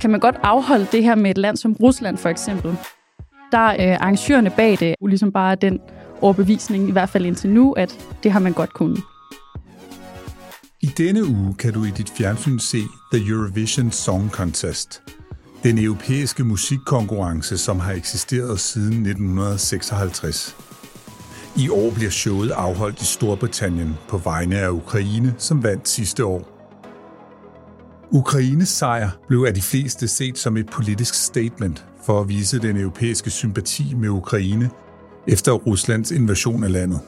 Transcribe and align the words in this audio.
Kan 0.00 0.10
man 0.10 0.20
godt 0.20 0.36
afholde 0.42 0.86
det 0.92 1.02
her 1.04 1.14
med 1.14 1.30
et 1.30 1.38
land 1.38 1.56
som 1.56 1.72
Rusland 1.72 2.18
for 2.18 2.28
eksempel? 2.28 2.76
Der 3.52 3.58
er 3.58 3.92
øh, 3.92 4.00
arrangørerne 4.00 4.50
bag 4.50 4.76
det 4.80 4.94
jo 5.02 5.06
ligesom 5.06 5.32
bare 5.32 5.54
den 5.54 5.80
overbevisning, 6.20 6.88
i 6.88 6.92
hvert 6.92 7.08
fald 7.08 7.26
indtil 7.26 7.50
nu, 7.50 7.72
at 7.72 8.16
det 8.22 8.32
har 8.32 8.40
man 8.40 8.52
godt 8.52 8.72
kunnet. 8.72 9.00
I 10.80 10.86
denne 10.86 11.24
uge 11.24 11.54
kan 11.54 11.72
du 11.72 11.84
i 11.84 11.90
dit 11.90 12.10
fjernsyn 12.10 12.58
se 12.58 12.78
The 13.12 13.28
Eurovision 13.28 13.90
Song 13.90 14.30
Contest. 14.30 15.02
Den 15.62 15.78
europæiske 15.78 16.44
musikkonkurrence, 16.44 17.58
som 17.58 17.80
har 17.80 17.92
eksisteret 17.92 18.60
siden 18.60 19.06
1956. 19.06 20.56
I 21.56 21.68
år 21.68 21.90
bliver 21.94 22.10
showet 22.10 22.50
afholdt 22.50 23.02
i 23.02 23.04
Storbritannien 23.04 23.96
på 24.08 24.18
vegne 24.18 24.58
af 24.58 24.70
Ukraine, 24.70 25.34
som 25.38 25.62
vandt 25.62 25.88
sidste 25.88 26.24
år. 26.24 26.57
Ukraines 28.10 28.68
sejr 28.68 29.10
blev 29.28 29.44
af 29.48 29.54
de 29.54 29.62
fleste 29.62 30.08
set 30.08 30.38
som 30.38 30.56
et 30.56 30.66
politisk 30.66 31.14
statement 31.14 31.84
for 32.06 32.20
at 32.20 32.28
vise 32.28 32.58
den 32.58 32.76
europæiske 32.76 33.30
sympati 33.30 33.94
med 33.94 34.08
Ukraine 34.08 34.70
efter 35.26 35.52
Ruslands 35.52 36.10
invasion 36.10 36.64
af 36.64 36.72
landet. 36.72 37.00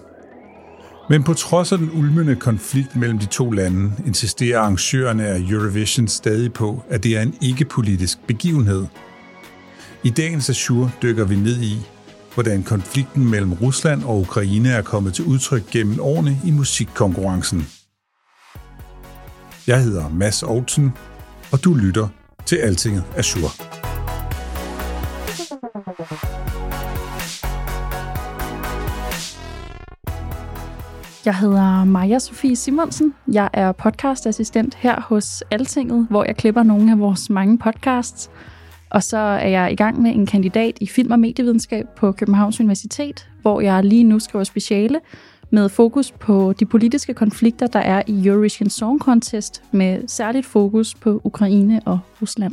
Men 1.11 1.23
på 1.23 1.35
trods 1.35 1.73
af 1.73 1.79
den 1.79 1.91
ulmende 1.95 2.37
konflikt 2.37 2.97
mellem 2.97 3.19
de 3.19 3.27
to 3.27 3.51
lande, 3.51 3.93
insisterer 4.07 4.59
arrangørerne 4.61 5.27
af 5.27 5.41
Eurovision 5.51 6.09
stadig 6.09 6.53
på, 6.53 6.83
at 6.89 7.05
det 7.05 7.17
er 7.17 7.23
en 7.23 7.35
ikke-politisk 7.41 8.19
begivenhed. 8.27 8.87
I 10.05 10.11
dagens 10.11 10.51
Azure 10.51 10.91
dykker 11.03 11.25
vi 11.25 11.37
ned 11.37 11.63
i, 11.63 11.77
hvordan 12.35 12.63
konflikten 12.63 13.31
mellem 13.31 13.53
Rusland 13.53 14.05
og 14.05 14.21
Ukraine 14.21 14.69
er 14.69 14.83
kommet 14.83 15.15
til 15.15 15.25
udtryk 15.25 15.71
gennem 15.71 16.01
årene 16.01 16.41
i 16.45 16.51
musikkonkurrencen. 16.51 17.80
Jeg 19.71 19.85
hedder 19.85 20.09
Mads 20.09 20.43
Olsen, 20.43 20.93
og 21.53 21.65
du 21.65 21.75
lytter 21.75 22.09
til 22.47 22.57
Altinget 22.57 23.05
Azure. 23.17 23.51
Jeg 31.25 31.37
hedder 31.37 31.85
Maja 31.85 32.19
Sofie 32.19 32.57
Simonsen. 32.57 33.15
Jeg 33.33 33.51
er 33.53 33.73
podcastassistent 33.73 34.75
her 34.75 35.01
hos 35.01 35.45
Altinget, 35.51 36.07
hvor 36.11 36.25
jeg 36.25 36.37
klipper 36.37 36.63
nogle 36.63 36.93
af 36.93 36.99
vores 36.99 37.31
mange 37.31 37.59
podcasts. 37.59 38.31
Og 38.91 39.03
så 39.03 39.19
er 39.19 39.49
jeg 39.49 39.73
i 39.73 39.77
gang 39.77 40.03
med 40.03 40.11
en 40.11 40.27
kandidat 40.27 40.79
i 40.81 40.87
film- 40.87 41.13
og 41.13 41.19
medievidenskab 41.19 41.87
på 41.97 42.13
Københavns 42.13 42.61
Universitet, 42.61 43.29
hvor 43.43 43.61
jeg 43.61 43.85
lige 43.85 44.05
nu 44.05 44.19
skriver 44.19 44.45
speciale 44.45 45.01
med 45.51 45.69
fokus 45.69 46.11
på 46.11 46.53
de 46.53 46.67
politiske 46.67 47.15
konflikter, 47.15 47.67
der 47.67 47.81
er 47.81 48.03
i 48.07 48.27
Eurovision 48.27 48.71
Song 48.71 49.01
Contest, 49.01 49.63
med 49.73 50.09
særligt 50.09 50.47
fokus 50.47 50.95
på 50.95 51.21
Ukraine 51.25 51.81
og 51.85 51.99
Rusland. 52.23 52.53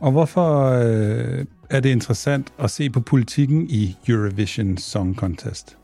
Og 0.00 0.12
hvorfor 0.12 0.64
øh, 0.64 1.44
er 1.70 1.80
det 1.80 1.88
interessant 1.88 2.52
at 2.58 2.70
se 2.70 2.90
på 2.90 3.00
politikken 3.00 3.66
i 3.70 3.96
Eurovision 4.08 4.76
Song 4.76 5.16
Contest? 5.16 5.76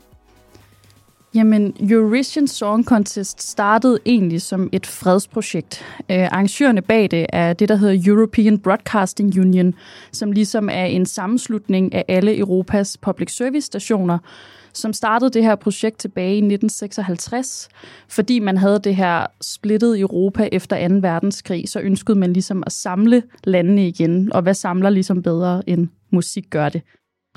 Jamen, 1.35 1.73
Eurovision 1.89 2.47
Song 2.47 2.85
Contest 2.85 3.41
startede 3.41 3.99
egentlig 4.05 4.41
som 4.41 4.69
et 4.71 4.85
fredsprojekt. 4.85 5.85
Øh, 6.11 6.17
arrangørerne 6.23 6.81
bag 6.81 7.11
det 7.11 7.25
er 7.29 7.53
det, 7.53 7.69
der 7.69 7.75
hedder 7.75 8.11
European 8.11 8.59
Broadcasting 8.59 9.39
Union, 9.39 9.73
som 10.11 10.31
ligesom 10.31 10.69
er 10.69 10.85
en 10.85 11.05
sammenslutning 11.05 11.93
af 11.93 12.05
alle 12.07 12.37
Europas 12.37 12.97
public 12.97 13.35
service 13.35 13.65
stationer, 13.65 14.17
som 14.77 14.93
startede 14.93 15.29
det 15.29 15.43
her 15.43 15.55
projekt 15.55 15.97
tilbage 15.97 16.33
i 16.33 16.37
1956, 16.37 17.69
fordi 18.09 18.39
man 18.39 18.57
havde 18.57 18.79
det 18.79 18.95
her 18.95 19.25
splittet 19.41 19.99
Europa 19.99 20.49
efter 20.51 20.87
2. 20.87 20.95
verdenskrig, 21.01 21.69
så 21.69 21.79
ønskede 21.79 22.19
man 22.19 22.33
ligesom 22.33 22.63
at 22.65 22.71
samle 22.71 23.23
landene 23.43 23.87
igen, 23.87 24.33
og 24.33 24.41
hvad 24.41 24.53
samler 24.53 24.89
ligesom 24.89 25.23
bedre 25.23 25.69
end 25.69 25.87
musik 26.11 26.49
gør 26.49 26.69
det. 26.69 26.81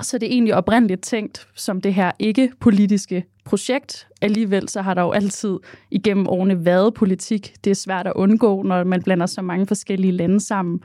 Så 0.01 0.17
det 0.17 0.27
er 0.27 0.31
egentlig 0.31 0.55
oprindeligt 0.55 1.01
tænkt 1.01 1.47
som 1.55 1.81
det 1.81 1.93
her 1.93 2.11
ikke-politiske 2.19 3.25
projekt. 3.45 4.07
Alligevel 4.21 4.69
så 4.69 4.81
har 4.81 4.93
der 4.93 5.01
jo 5.01 5.11
altid 5.11 5.57
igennem 5.91 6.27
årene 6.27 6.65
været 6.65 6.93
politik. 6.93 7.53
Det 7.63 7.71
er 7.71 7.75
svært 7.75 8.07
at 8.07 8.13
undgå, 8.15 8.63
når 8.63 8.83
man 8.83 9.03
blander 9.03 9.25
så 9.25 9.41
mange 9.41 9.67
forskellige 9.67 10.11
lande 10.11 10.39
sammen. 10.39 10.79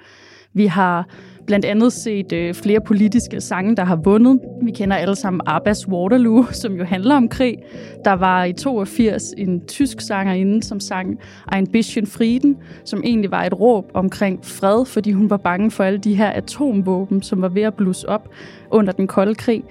Vi 0.57 0.67
har 0.67 1.09
blandt 1.47 1.65
andet 1.65 1.93
set 1.93 2.33
øh, 2.33 2.55
flere 2.55 2.81
politiske 2.81 3.41
sange, 3.41 3.77
der 3.77 3.85
har 3.85 3.97
vundet. 3.97 4.41
Vi 4.63 4.71
kender 4.71 4.97
alle 4.97 5.17
sammen 5.17 5.41
Abbas 5.47 5.89
Waterloo, 5.89 6.47
som 6.63 6.75
jo 6.75 6.85
handler 6.85 7.15
om 7.15 7.29
krig. 7.29 7.59
Der 8.05 8.13
var 8.13 8.45
i 8.45 8.53
82 8.53 9.23
en 9.37 9.67
tysk 9.67 10.01
sangerinde, 10.01 10.63
som 10.63 10.81
sang 10.81 11.19
Ein 11.55 11.67
bisschen 11.67 12.07
Frieden, 12.07 12.57
som 12.85 13.03
egentlig 13.05 13.31
var 13.31 13.45
et 13.45 13.61
råb 13.61 13.91
omkring 13.95 14.45
fred, 14.45 14.87
fordi 14.87 15.13
hun 15.13 15.31
var 15.31 15.37
bange 15.37 15.71
for 15.71 15.85
alle 15.85 15.99
de 15.99 16.15
her 16.15 16.31
atomvåben, 16.31 17.23
som 17.23 17.43
var 17.43 17.49
ved 17.49 17.63
at 17.63 17.75
blusse 17.75 18.09
op 18.09 18.29
under 18.71 18.93
den 18.93 19.07
kolde 19.07 19.35
krig. 19.35 19.65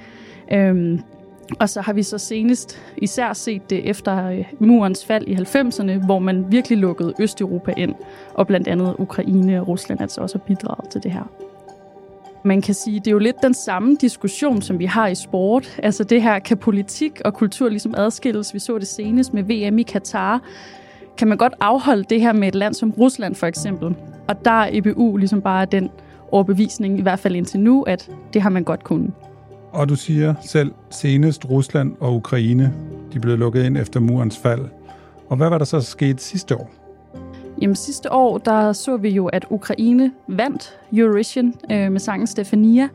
Øhm, 0.53 0.99
og 1.59 1.69
så 1.69 1.81
har 1.81 1.93
vi 1.93 2.03
så 2.03 2.17
senest 2.17 2.81
især 2.97 3.33
set 3.33 3.69
det 3.69 3.89
efter 3.89 4.27
øh, 4.27 4.45
murens 4.59 5.05
fald 5.05 5.27
i 5.27 5.35
90'erne, 5.35 6.05
hvor 6.05 6.19
man 6.19 6.51
virkelig 6.51 6.77
lukkede 6.77 7.13
Østeuropa 7.19 7.73
ind, 7.77 7.95
og 8.33 8.47
blandt 8.47 8.67
andet 8.67 8.95
Ukraine 8.99 9.61
og 9.61 9.67
Rusland 9.67 10.01
altså 10.01 10.21
også 10.21 10.37
har 10.37 10.45
bidraget 10.45 10.89
til 10.89 11.03
det 11.03 11.11
her. 11.11 11.23
Man 12.43 12.61
kan 12.61 12.73
sige, 12.73 12.99
det 12.99 13.07
er 13.07 13.11
jo 13.11 13.19
lidt 13.19 13.35
den 13.43 13.53
samme 13.53 13.97
diskussion, 14.01 14.61
som 14.61 14.79
vi 14.79 14.85
har 14.85 15.07
i 15.07 15.15
sport. 15.15 15.79
Altså 15.83 16.03
det 16.03 16.21
her, 16.21 16.39
kan 16.39 16.57
politik 16.57 17.21
og 17.25 17.33
kultur 17.33 17.69
ligesom 17.69 17.93
adskilles? 17.97 18.53
Vi 18.53 18.59
så 18.59 18.77
det 18.77 18.87
senest 18.87 19.33
med 19.33 19.43
VM 19.43 19.79
i 19.79 19.83
Katar. 19.83 20.41
Kan 21.17 21.27
man 21.27 21.37
godt 21.37 21.53
afholde 21.59 22.03
det 22.03 22.21
her 22.21 22.33
med 22.33 22.47
et 22.47 22.55
land 22.55 22.73
som 22.73 22.91
Rusland 22.91 23.35
for 23.35 23.47
eksempel? 23.47 23.95
Og 24.27 24.45
der 24.45 24.51
er 24.51 24.69
EBU 24.71 25.17
ligesom 25.17 25.41
bare 25.41 25.65
den 25.65 25.89
overbevisning, 26.31 26.99
i 26.99 27.01
hvert 27.01 27.19
fald 27.19 27.35
indtil 27.35 27.59
nu, 27.59 27.83
at 27.83 28.11
det 28.33 28.41
har 28.41 28.49
man 28.49 28.63
godt 28.63 28.83
kunnet. 28.83 29.11
Og 29.75 29.89
du 29.89 29.95
siger 29.95 30.33
selv, 30.41 30.71
senest 30.89 31.49
Rusland 31.49 31.95
og 31.99 32.15
Ukraine, 32.15 32.73
de 33.13 33.19
blev 33.19 33.37
lukket 33.37 33.65
ind 33.65 33.77
efter 33.77 33.99
murens 33.99 34.37
fald. 34.37 34.65
Og 35.29 35.37
hvad 35.37 35.49
var 35.49 35.57
der 35.57 35.65
så 35.65 35.81
sket 35.81 36.21
sidste 36.21 36.55
år? 36.55 36.71
Jamen 37.61 37.75
sidste 37.75 38.11
år, 38.11 38.37
der 38.37 38.73
så 38.73 38.97
vi 38.97 39.09
jo, 39.09 39.27
at 39.27 39.45
Ukraine 39.49 40.11
vandt 40.27 40.77
Eurovision 40.93 41.53
øh, 41.71 41.91
med 41.91 41.99
sangen 41.99 42.27
Stefania. 42.27 42.89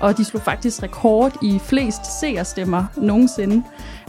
Og 0.00 0.16
de 0.16 0.24
slog 0.24 0.42
faktisk 0.42 0.82
rekord 0.82 1.32
i 1.42 1.58
flest 1.58 2.20
seerstemmer 2.20 2.84
nogensinde, 2.96 3.64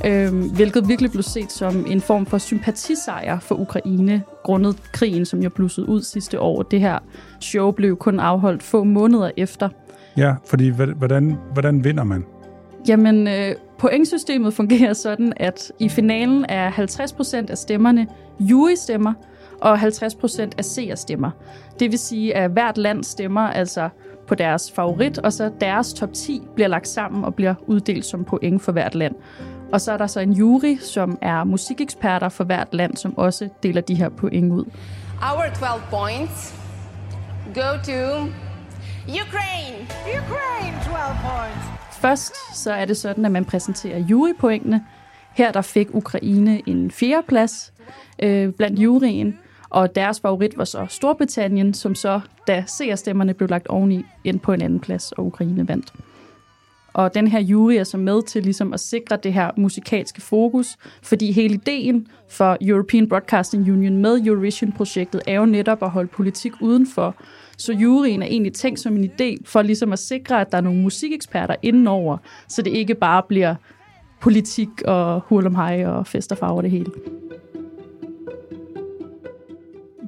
øh, 0.05 0.55
hvilket 0.55 0.87
virkelig 0.87 1.11
blev 1.11 1.23
set 1.23 1.51
som 1.51 1.85
en 1.87 2.01
form 2.01 2.25
for 2.25 2.37
sympatisejr 2.37 3.39
for 3.39 3.55
Ukraine, 3.55 4.23
grundet 4.43 4.77
krigen, 4.91 5.25
som 5.25 5.39
jo 5.39 5.49
blussede 5.49 5.89
ud 5.89 6.01
sidste 6.01 6.39
år. 6.39 6.61
Det 6.61 6.79
her 6.79 6.99
show 7.39 7.71
blev 7.71 7.97
kun 7.97 8.19
afholdt 8.19 8.63
få 8.63 8.83
måneder 8.83 9.31
efter. 9.37 9.69
Ja, 10.17 10.33
fordi 10.45 10.69
hvordan, 10.69 11.37
hvordan 11.53 11.83
vinder 11.83 12.03
man? 12.03 12.25
Jamen, 12.87 13.27
øh, 13.27 13.55
pointsystemet 13.79 14.53
fungerer 14.53 14.93
sådan, 14.93 15.33
at 15.37 15.71
i 15.79 15.89
finalen 15.89 16.45
er 16.49 16.71
50% 16.71 17.49
af 17.49 17.57
stemmerne 17.57 18.07
jury-stemmer, 18.39 19.13
og 19.61 19.79
50% 19.79 20.49
af 20.57 20.65
seerstemmer. 20.65 21.31
Det 21.79 21.91
vil 21.91 21.99
sige, 21.99 22.35
at 22.35 22.51
hvert 22.51 22.77
land 22.77 23.03
stemmer 23.03 23.41
altså 23.41 23.89
på 24.27 24.35
deres 24.35 24.71
favorit, 24.71 25.17
og 25.17 25.33
så 25.33 25.51
deres 25.61 25.93
top 25.93 26.13
10 26.13 26.41
bliver 26.55 26.67
lagt 26.67 26.87
sammen 26.87 27.23
og 27.23 27.35
bliver 27.35 27.53
uddelt 27.67 28.05
som 28.05 28.23
point 28.23 28.61
for 28.61 28.71
hvert 28.71 28.95
land. 28.95 29.15
Og 29.71 29.81
så 29.81 29.91
er 29.91 29.97
der 29.97 30.07
så 30.07 30.19
en 30.19 30.33
jury, 30.33 30.77
som 30.77 31.17
er 31.21 31.43
musikeksperter 31.43 32.29
for 32.29 32.43
hvert 32.43 32.67
land, 32.71 32.97
som 32.97 33.17
også 33.17 33.49
deler 33.63 33.81
de 33.81 33.95
her 33.95 34.09
point 34.09 34.53
ud. 34.53 34.65
Our 35.21 35.45
12 35.59 35.81
points 35.89 36.55
go 37.55 37.69
to 37.83 38.01
Ukraine. 39.07 39.87
Ukraine, 40.19 40.77
12 40.83 40.95
points. 41.23 41.99
Først 42.01 42.33
så 42.55 42.71
er 42.71 42.85
det 42.85 42.97
sådan, 42.97 43.25
at 43.25 43.31
man 43.31 43.45
præsenterer 43.45 43.99
jurypointene. 43.99 44.85
Her 45.33 45.51
der 45.51 45.61
fik 45.61 45.87
Ukraine 45.93 46.69
en 46.69 46.91
fjerdeplads 46.91 47.73
øh, 48.23 48.53
blandt 48.53 48.79
juryen, 48.79 49.39
Og 49.69 49.95
deres 49.95 50.19
favorit 50.19 50.57
var 50.57 50.63
så 50.63 50.85
Storbritannien, 50.89 51.73
som 51.73 51.95
så, 51.95 52.21
da 52.47 52.63
seerstemmerne 52.67 53.33
blev 53.33 53.49
lagt 53.49 53.67
oveni, 53.67 54.05
ind 54.23 54.39
på 54.39 54.53
en 54.53 54.61
anden 54.61 54.79
plads, 54.79 55.11
og 55.11 55.25
Ukraine 55.25 55.67
vandt. 55.67 55.93
Og 56.93 57.13
den 57.13 57.27
her 57.27 57.39
jury 57.39 57.73
er 57.73 57.83
så 57.83 57.97
med 57.97 58.23
til 58.23 58.43
ligesom 58.43 58.73
at 58.73 58.79
sikre 58.79 59.17
det 59.23 59.33
her 59.33 59.51
musikalske 59.57 60.21
fokus, 60.21 60.77
fordi 61.03 61.31
hele 61.31 61.53
ideen 61.53 62.07
for 62.29 62.57
European 62.61 63.09
Broadcasting 63.09 63.71
Union 63.71 63.97
med 63.97 64.25
Eurovision-projektet 64.25 65.21
er 65.27 65.35
jo 65.35 65.45
netop 65.45 65.83
at 65.83 65.89
holde 65.89 66.07
politik 66.07 66.51
udenfor. 66.61 67.15
Så 67.57 67.73
juryen 67.73 68.21
er 68.21 68.27
egentlig 68.27 68.53
tænkt 68.53 68.79
som 68.79 68.97
en 68.97 69.05
idé 69.05 69.35
for 69.45 69.61
ligesom 69.61 69.93
at 69.93 69.99
sikre, 69.99 70.41
at 70.41 70.51
der 70.51 70.57
er 70.57 70.61
nogle 70.61 70.81
musikeksperter 70.81 71.55
indenover, 71.61 72.17
så 72.47 72.61
det 72.61 72.71
ikke 72.71 72.95
bare 72.95 73.23
bliver 73.27 73.55
politik 74.21 74.69
og 74.85 75.21
hurlumhej 75.25 75.85
og 75.85 76.07
fest 76.07 76.31
og 76.31 76.37
farver 76.37 76.61
det 76.61 76.71
hele. 76.71 76.91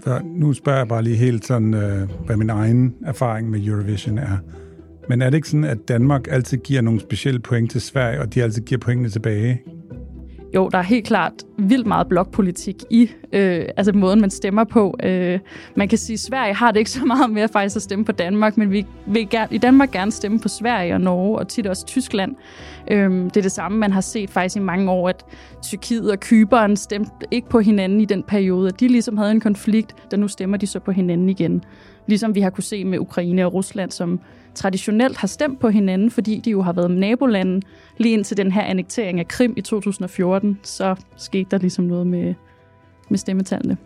Så 0.04 0.22
nu 0.26 0.54
spørger 0.54 0.80
jeg 0.80 0.88
bare 0.88 1.04
lige 1.04 1.16
helt 1.16 1.46
sådan, 1.46 1.74
øh, 1.74 2.10
hvad 2.26 2.38
min 2.38 2.50
egen 2.50 2.96
erfaring 3.06 3.50
med 3.50 3.68
Eurovision 3.68 4.18
er. 4.18 4.38
Men 5.10 5.22
er 5.22 5.30
det 5.30 5.38
ikke 5.38 5.50
sådan, 5.50 5.64
at 5.64 5.88
Danmark 5.88 6.28
altid 6.30 6.58
giver 6.58 6.82
nogle 6.82 7.00
specielle 7.00 7.40
point 7.40 7.72
til 7.72 7.82
Sverige, 7.82 8.20
og 8.22 8.34
de 8.34 8.44
altid 8.44 8.62
giver 8.62 8.80
pointene 8.80 9.10
tilbage? 9.10 9.62
Jo, 10.56 10.70
der 10.70 10.78
er 10.78 10.82
helt 10.84 11.08
klart 11.08 11.34
vildt 11.58 11.88
meget 11.88 12.08
blokpolitik 12.08 12.84
i 12.90 13.12
øh, 13.34 13.66
altså 13.78 13.92
måden, 13.94 14.22
man 14.22 14.30
stemmer 14.30 14.64
på. 14.64 14.96
Øh, 15.04 15.40
man 15.76 15.88
kan 15.88 15.98
sige, 15.98 16.14
at 16.14 16.20
Sverige 16.20 16.54
har 16.54 16.72
det 16.72 16.80
ikke 16.80 16.92
så 16.92 17.06
meget 17.06 17.30
med 17.30 17.48
faktisk 17.48 17.76
at 17.76 17.82
stemme 17.82 18.06
på 18.06 18.12
Danmark, 18.12 18.58
men 18.58 18.72
vi 18.72 18.86
vil 19.08 19.30
gerne, 19.30 19.48
i 19.52 19.58
Danmark 19.58 19.92
gerne 19.92 20.12
stemme 20.12 20.40
på 20.40 20.48
Sverige 20.48 20.94
og 20.94 21.02
Norge, 21.02 21.40
og 21.40 21.48
tit 21.48 21.68
også 21.68 21.86
Tyskland. 21.86 22.36
Øh, 22.92 23.12
det 23.12 23.38
er 23.38 23.42
det 23.42 23.52
samme, 23.52 23.78
man 23.78 23.92
har 23.92 24.02
set 24.02 24.30
faktisk 24.30 24.56
i 24.56 24.60
mange 24.60 24.92
år, 24.92 25.10
at 25.10 25.26
Tyrkiet 25.64 26.12
og 26.12 26.20
Kyberen 26.20 26.76
stemte 26.78 27.12
ikke 27.32 27.50
på 27.50 27.60
hinanden 27.60 28.02
i 28.02 28.06
den 28.06 28.24
periode. 28.24 28.72
De 28.72 28.88
ligesom 28.88 29.18
havde 29.18 29.32
en 29.32 29.42
konflikt, 29.42 29.96
der 30.12 30.18
nu 30.18 30.28
stemmer 30.28 30.58
de 30.58 30.68
så 30.68 30.80
på 30.80 30.92
hinanden 30.92 31.30
igen. 31.30 31.64
Ligesom 32.08 32.36
vi 32.36 32.42
har 32.42 32.50
kunne 32.50 32.64
se 32.64 32.86
med 32.86 33.00
Ukraine 33.00 33.46
og 33.46 33.54
Rusland, 33.54 33.92
som 33.92 34.20
traditionelt 34.56 35.18
har 35.18 35.28
stemt 35.28 35.60
på 35.60 35.70
hinanden, 35.70 36.12
fordi 36.12 36.42
de 36.46 36.52
jo 36.52 36.62
har 36.62 36.74
været 36.74 36.92
nabolande 36.92 37.62
lige 37.98 38.14
indtil 38.14 38.38
den 38.38 38.52
her 38.52 38.62
annektering 38.62 39.20
af 39.20 39.28
Krim 39.28 39.54
i 39.58 39.62
2014, 39.62 40.43
så 40.64 40.96
skete 41.18 41.50
der 41.52 41.58
ligesom 41.58 41.86
noget 41.86 42.08
med, 42.08 42.34
med 43.10 43.18
stemmetallene. 43.18 43.78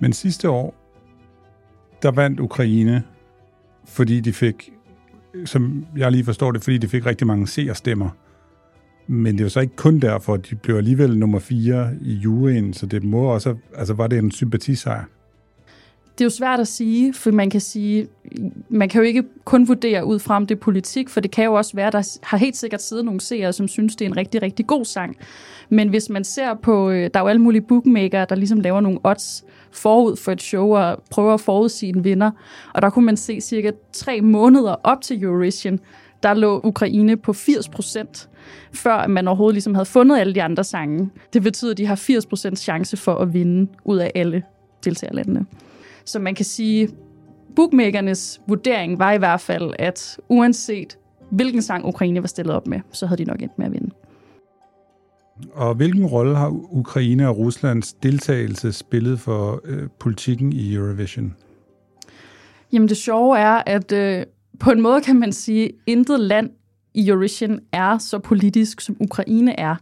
Men 0.00 0.12
sidste 0.12 0.50
år, 0.50 0.74
der 2.02 2.10
vandt 2.10 2.40
Ukraine, 2.40 3.02
fordi 3.84 4.20
de 4.20 4.32
fik, 4.32 4.72
som 5.44 5.86
jeg 5.96 6.12
lige 6.12 6.24
forstår 6.24 6.52
det, 6.52 6.62
fordi 6.62 6.78
de 6.78 6.88
fik 6.88 7.06
rigtig 7.06 7.26
mange 7.26 7.46
seerstemmer. 7.46 8.10
Men 9.06 9.38
det 9.38 9.44
jo 9.44 9.48
så 9.48 9.60
ikke 9.60 9.76
kun 9.76 10.00
derfor, 10.00 10.36
de 10.36 10.54
blev 10.54 10.76
alligevel 10.76 11.18
nummer 11.18 11.38
4 11.38 11.90
i 12.00 12.12
juryen, 12.12 12.72
så 12.72 12.86
det 12.86 13.04
må 13.04 13.22
også, 13.22 13.56
altså 13.74 13.94
var 13.94 14.06
det 14.06 14.18
en 14.18 14.30
sympatisejr? 14.30 15.04
det 16.18 16.24
er 16.24 16.26
jo 16.26 16.30
svært 16.30 16.60
at 16.60 16.68
sige, 16.68 17.14
for 17.14 17.30
man 17.30 17.50
kan 17.50 17.60
sige, 17.60 18.08
man 18.68 18.88
kan 18.88 19.00
jo 19.00 19.06
ikke 19.06 19.24
kun 19.44 19.68
vurdere 19.68 20.04
ud 20.04 20.18
fra, 20.18 20.36
om 20.36 20.46
det 20.46 20.54
er 20.54 20.58
politik, 20.58 21.08
for 21.08 21.20
det 21.20 21.30
kan 21.30 21.44
jo 21.44 21.54
også 21.54 21.76
være, 21.76 21.90
der 21.90 22.18
har 22.22 22.38
helt 22.38 22.56
sikkert 22.56 22.82
siddet 22.82 23.04
nogle 23.04 23.20
seere, 23.20 23.52
som 23.52 23.68
synes, 23.68 23.96
det 23.96 24.04
er 24.04 24.08
en 24.08 24.16
rigtig, 24.16 24.42
rigtig 24.42 24.66
god 24.66 24.84
sang. 24.84 25.16
Men 25.68 25.88
hvis 25.88 26.10
man 26.10 26.24
ser 26.24 26.54
på, 26.54 26.90
øh, 26.90 27.10
der 27.14 27.20
er 27.20 27.24
jo 27.24 27.28
alle 27.28 27.42
mulige 27.42 27.62
bookmaker, 27.62 28.24
der 28.24 28.34
ligesom 28.34 28.60
laver 28.60 28.80
nogle 28.80 28.98
odds 29.04 29.44
forud 29.70 30.16
for 30.16 30.32
et 30.32 30.42
show 30.42 30.76
og 30.76 31.02
prøver 31.10 31.34
at 31.34 31.40
forudsige 31.40 31.96
en 31.96 32.04
vinder. 32.04 32.30
Og 32.74 32.82
der 32.82 32.90
kunne 32.90 33.06
man 33.06 33.16
se 33.16 33.40
cirka 33.40 33.70
tre 33.92 34.20
måneder 34.20 34.76
op 34.82 35.00
til 35.00 35.22
Eurovision, 35.22 35.80
der 36.22 36.34
lå 36.34 36.60
Ukraine 36.64 37.16
på 37.16 37.32
80 37.32 37.68
procent, 37.68 38.28
før 38.72 39.06
man 39.06 39.28
overhovedet 39.28 39.54
ligesom 39.54 39.74
havde 39.74 39.86
fundet 39.86 40.18
alle 40.18 40.34
de 40.34 40.42
andre 40.42 40.64
sange. 40.64 41.10
Det 41.32 41.42
betyder, 41.42 41.70
at 41.70 41.78
de 41.78 41.86
har 41.86 41.94
80 41.94 42.26
procent 42.26 42.58
chance 42.58 42.96
for 42.96 43.14
at 43.14 43.34
vinde 43.34 43.70
ud 43.84 43.98
af 43.98 44.12
alle 44.14 44.42
deltagerlandene. 44.84 45.46
Så 46.04 46.18
man 46.18 46.34
kan 46.34 46.44
sige, 46.44 46.88
bookmakernes 47.58 48.40
vurdering 48.46 48.98
var 48.98 49.12
i 49.12 49.18
hvert 49.18 49.40
fald, 49.40 49.72
at 49.78 50.18
uanset 50.28 50.98
hvilken 51.30 51.62
sang 51.62 51.84
Ukraine 51.84 52.20
var 52.20 52.26
stillet 52.26 52.54
op 52.54 52.66
med, 52.66 52.80
så 52.92 53.06
havde 53.06 53.24
de 53.24 53.24
nok 53.24 53.42
endt 53.42 53.58
med 53.58 53.66
at 53.66 53.72
vinde. 53.72 53.90
Og 55.52 55.74
hvilken 55.74 56.06
rolle 56.06 56.36
har 56.36 56.48
Ukraine 56.70 57.28
og 57.28 57.38
Ruslands 57.38 57.92
deltagelse 57.92 58.72
spillet 58.72 59.20
for 59.20 59.60
øh, 59.64 59.88
politikken 60.00 60.52
i 60.52 60.74
Eurovision? 60.74 61.34
Jamen 62.72 62.88
det 62.88 62.96
sjove 62.96 63.38
er, 63.38 63.62
at 63.66 63.92
øh, 63.92 64.26
på 64.60 64.70
en 64.70 64.80
måde 64.80 65.00
kan 65.00 65.16
man 65.16 65.32
sige, 65.32 65.64
at 65.64 65.72
intet 65.86 66.20
land 66.20 66.50
i 66.94 67.08
Eurovision 67.08 67.58
er 67.72 67.98
så 67.98 68.18
politisk, 68.18 68.80
som 68.80 68.96
Ukraine 69.00 69.60
er 69.60 69.76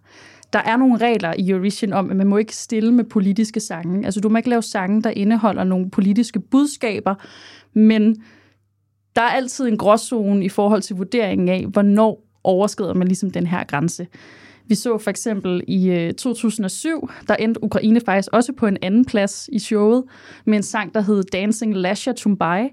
der 0.52 0.58
er 0.58 0.76
nogle 0.76 0.96
regler 0.96 1.34
i 1.38 1.50
Eurovision 1.50 1.92
om, 1.92 2.10
at 2.10 2.16
man 2.16 2.26
må 2.26 2.36
ikke 2.36 2.56
stille 2.56 2.94
med 2.94 3.04
politiske 3.04 3.60
sange. 3.60 4.04
Altså, 4.04 4.20
du 4.20 4.28
må 4.28 4.36
ikke 4.36 4.48
lave 4.48 4.62
sange, 4.62 5.02
der 5.02 5.10
indeholder 5.10 5.64
nogle 5.64 5.90
politiske 5.90 6.40
budskaber, 6.40 7.14
men 7.76 8.16
der 9.16 9.22
er 9.22 9.28
altid 9.28 9.66
en 9.66 9.78
gråzone 9.78 10.44
i 10.44 10.48
forhold 10.48 10.82
til 10.82 10.96
vurderingen 10.96 11.48
af, 11.48 11.66
hvornår 11.66 12.22
overskrider 12.44 12.94
man 12.94 13.08
ligesom 13.08 13.30
den 13.30 13.46
her 13.46 13.64
grænse. 13.64 14.06
Vi 14.68 14.74
så 14.74 14.98
for 14.98 15.10
eksempel 15.10 15.62
i 15.68 15.90
øh, 15.90 16.14
2007, 16.14 17.10
der 17.28 17.34
endte 17.34 17.64
Ukraine 17.64 18.00
faktisk 18.00 18.28
også 18.32 18.52
på 18.52 18.66
en 18.66 18.76
anden 18.82 19.04
plads 19.04 19.48
i 19.52 19.58
showet 19.58 20.04
med 20.44 20.56
en 20.56 20.62
sang, 20.62 20.94
der 20.94 21.00
hed 21.00 21.22
Dancing 21.22 21.76
Lasha 21.76 22.12
Tumbai. 22.12 22.68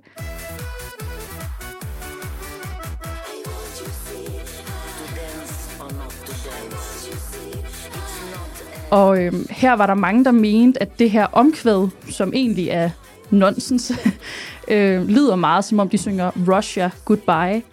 Og 8.92 9.24
øh, 9.24 9.34
her 9.50 9.74
var 9.74 9.88
der 9.88 9.94
mange, 9.94 10.26
der 10.26 10.32
mente, 10.32 10.82
at 10.82 11.00
det 11.00 11.12
her 11.12 11.26
omkvæd, 11.26 11.88
som 12.10 12.32
egentlig 12.34 12.68
er 12.68 12.90
nonsens, 13.32 13.92
øh, 14.68 15.08
lyder 15.08 15.36
meget 15.36 15.66
som 15.66 15.80
om 15.80 15.90
de 15.90 15.98
synger 15.98 16.32
Russia 16.48 16.92
Goodbye. 17.06 17.64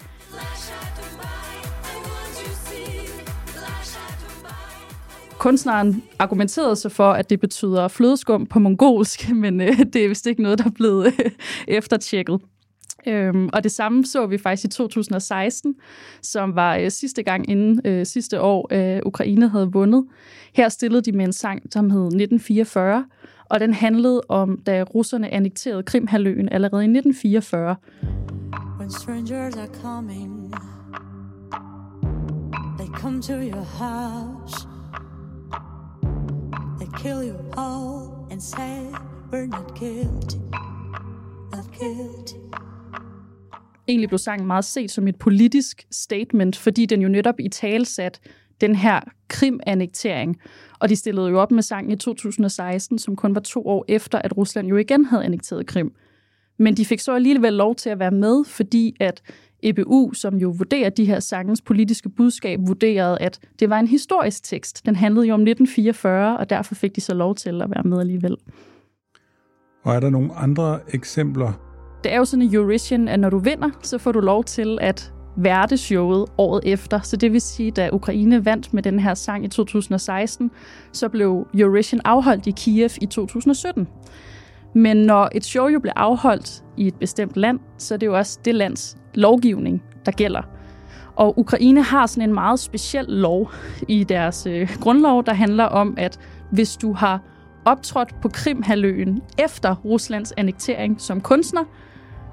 Kunstneren 5.38 6.02
argumenterede 6.18 6.76
sig 6.76 6.92
for, 6.92 7.12
at 7.12 7.30
det 7.30 7.40
betyder 7.40 7.88
flødeskum 7.88 8.46
på 8.46 8.58
mongolsk, 8.58 9.30
men 9.44 9.60
øh, 9.60 9.78
det 9.92 10.04
er 10.04 10.08
vist 10.08 10.26
ikke 10.26 10.42
noget, 10.42 10.58
der 10.58 10.64
er 10.64 10.70
blevet 10.70 11.06
øh, 11.06 11.30
eftertjekket. 11.68 12.40
Øhm, 13.06 13.48
og 13.52 13.64
det 13.64 13.72
samme 13.72 14.06
så 14.06 14.26
vi 14.26 14.38
faktisk 14.38 14.64
i 14.64 14.68
2016, 14.68 15.74
som 16.22 16.54
var 16.54 16.76
øh, 16.76 16.90
sidste 16.90 17.22
gang 17.22 17.50
inden 17.50 17.80
øh, 17.84 18.06
sidste 18.06 18.40
år, 18.40 18.68
øh, 18.72 19.02
Ukraine 19.06 19.48
havde 19.48 19.72
vundet. 19.72 20.06
Her 20.54 20.68
stillede 20.68 21.02
de 21.02 21.12
med 21.12 21.24
en 21.24 21.32
sang, 21.32 21.62
som 21.72 21.90
hed 21.90 22.04
1944, 22.04 23.04
og 23.50 23.60
den 23.60 23.74
handlede 23.74 24.20
om, 24.28 24.58
da 24.66 24.82
russerne 24.82 25.34
annekterede 25.34 25.82
Krimhaløen 25.82 26.48
allerede 26.52 26.82
i 26.82 26.90
1944. 26.90 27.76
When 28.78 28.90
strangers 28.90 29.56
are 29.56 29.68
coming, 29.82 30.54
they 32.78 32.88
come 33.00 33.22
to 33.22 33.32
your 33.32 33.66
house, 33.84 34.66
they 36.80 36.88
kill 37.02 37.20
you 37.30 37.36
all 37.56 38.10
and 38.30 38.40
say 38.40 38.76
we're 39.32 39.46
not 39.46 39.78
guilty, 39.78 40.38
not 41.52 41.66
guilty. 41.78 42.36
Egentlig 43.88 44.08
blev 44.08 44.18
sangen 44.18 44.46
meget 44.46 44.64
set 44.64 44.90
som 44.90 45.08
et 45.08 45.16
politisk 45.16 45.86
statement, 45.90 46.56
fordi 46.56 46.86
den 46.86 47.02
jo 47.02 47.08
netop 47.08 47.40
i 47.40 47.48
talsat 47.48 48.20
den 48.60 48.74
her 48.74 49.00
Krim-annektering. 49.28 50.36
Og 50.78 50.88
de 50.88 50.96
stillede 50.96 51.28
jo 51.28 51.40
op 51.40 51.50
med 51.50 51.62
sangen 51.62 51.92
i 51.92 51.96
2016, 51.96 52.98
som 52.98 53.16
kun 53.16 53.34
var 53.34 53.40
to 53.40 53.66
år 53.66 53.84
efter, 53.88 54.18
at 54.18 54.36
Rusland 54.36 54.68
jo 54.68 54.76
igen 54.76 55.04
havde 55.04 55.24
annekteret 55.24 55.66
Krim. 55.66 55.92
Men 56.58 56.76
de 56.76 56.86
fik 56.86 57.00
så 57.00 57.14
alligevel 57.14 57.52
lov 57.52 57.74
til 57.74 57.90
at 57.90 57.98
være 57.98 58.10
med, 58.10 58.44
fordi 58.44 58.96
at 59.00 59.22
EBU, 59.62 60.12
som 60.12 60.36
jo 60.36 60.54
vurderer 60.58 60.90
de 60.90 61.04
her 61.04 61.20
sangens 61.20 61.62
politiske 61.62 62.08
budskab, 62.08 62.60
vurderede, 62.66 63.18
at 63.20 63.40
det 63.60 63.70
var 63.70 63.78
en 63.78 63.86
historisk 63.86 64.42
tekst. 64.44 64.86
Den 64.86 64.96
handlede 64.96 65.26
jo 65.26 65.34
om 65.34 65.40
1944, 65.40 66.38
og 66.38 66.50
derfor 66.50 66.74
fik 66.74 66.96
de 66.96 67.00
så 67.00 67.14
lov 67.14 67.34
til 67.34 67.62
at 67.62 67.70
være 67.70 67.82
med 67.84 68.00
alligevel. 68.00 68.36
Og 69.84 69.94
er 69.94 70.00
der 70.00 70.10
nogle 70.10 70.34
andre 70.34 70.78
eksempler? 70.94 71.52
Det 72.04 72.12
er 72.12 72.16
jo 72.16 72.24
sådan 72.24 72.42
i 72.42 72.54
Eurovision, 72.54 73.08
at 73.08 73.20
når 73.20 73.30
du 73.30 73.38
vinder, 73.38 73.70
så 73.82 73.98
får 73.98 74.12
du 74.12 74.20
lov 74.20 74.44
til 74.44 74.78
at 74.80 75.12
showet 75.76 76.26
året 76.38 76.62
efter. 76.64 77.00
Så 77.00 77.16
det 77.16 77.32
vil 77.32 77.40
sige, 77.40 77.70
da 77.70 77.90
Ukraine 77.92 78.44
vandt 78.44 78.74
med 78.74 78.82
den 78.82 78.98
her 78.98 79.14
sang 79.14 79.44
i 79.44 79.48
2016, 79.48 80.50
så 80.92 81.08
blev 81.08 81.46
Eurovision 81.54 82.00
afholdt 82.04 82.46
i 82.46 82.50
Kiev 82.50 82.90
i 83.00 83.06
2017. 83.06 83.88
Men 84.74 84.96
når 84.96 85.28
et 85.34 85.44
show 85.44 85.66
jo 85.66 85.80
bliver 85.80 85.94
afholdt 85.96 86.64
i 86.76 86.86
et 86.86 86.94
bestemt 86.94 87.36
land, 87.36 87.60
så 87.78 87.94
er 87.94 87.98
det 87.98 88.06
jo 88.06 88.16
også 88.16 88.38
det 88.44 88.54
lands 88.54 88.96
lovgivning, 89.14 89.82
der 90.06 90.12
gælder. 90.12 90.42
Og 91.16 91.38
Ukraine 91.38 91.82
har 91.82 92.06
sådan 92.06 92.28
en 92.28 92.34
meget 92.34 92.60
speciel 92.60 93.04
lov 93.08 93.50
i 93.88 94.04
deres 94.04 94.46
øh, 94.46 94.76
grundlov, 94.80 95.24
der 95.24 95.34
handler 95.34 95.64
om, 95.64 95.94
at 95.98 96.18
hvis 96.50 96.76
du 96.76 96.92
har 96.92 97.20
optrådt 97.64 98.14
på 98.22 98.28
Krimhaløen 98.28 99.22
efter 99.38 99.74
Ruslands 99.84 100.32
annektering 100.32 101.00
som 101.00 101.20
kunstner, 101.20 101.64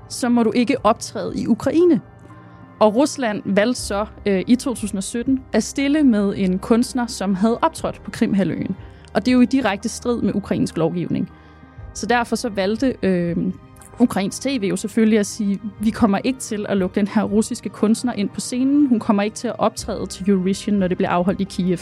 så 0.09 0.29
må 0.29 0.43
du 0.43 0.51
ikke 0.55 0.85
optræde 0.85 1.33
i 1.41 1.47
Ukraine. 1.47 2.01
Og 2.79 2.95
Rusland 2.95 3.41
valgte 3.45 3.81
så 3.81 4.05
øh, 4.25 4.43
i 4.47 4.55
2017 4.55 5.43
at 5.53 5.63
stille 5.63 6.03
med 6.03 6.33
en 6.37 6.59
kunstner, 6.59 7.07
som 7.07 7.35
havde 7.35 7.57
optrådt 7.61 8.01
på 8.03 8.11
Krimhaløen. 8.11 8.75
Og 9.13 9.25
det 9.25 9.31
er 9.31 9.33
jo 9.33 9.41
i 9.41 9.45
direkte 9.45 9.89
strid 9.89 10.21
med 10.21 10.35
ukrainsk 10.35 10.77
lovgivning. 10.77 11.31
Så 11.93 12.05
derfor 12.05 12.35
så 12.35 12.49
valgte 12.49 12.95
øh, 13.03 13.37
ukrainsk 13.99 14.41
tv 14.41 14.67
jo 14.69 14.75
selvfølgelig 14.75 15.19
at 15.19 15.25
sige, 15.25 15.61
vi 15.79 15.89
kommer 15.89 16.17
ikke 16.23 16.39
til 16.39 16.65
at 16.69 16.77
lukke 16.77 16.95
den 16.95 17.07
her 17.07 17.23
russiske 17.23 17.69
kunstner 17.69 18.13
ind 18.13 18.29
på 18.29 18.39
scenen. 18.39 18.87
Hun 18.87 18.99
kommer 18.99 19.23
ikke 19.23 19.35
til 19.35 19.47
at 19.47 19.59
optræde 19.59 20.05
til 20.05 20.29
Eurovision, 20.29 20.75
når 20.75 20.87
det 20.87 20.97
bliver 20.97 21.09
afholdt 21.09 21.41
i 21.41 21.43
Kiev. 21.43 21.79